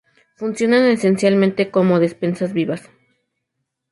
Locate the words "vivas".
2.53-2.89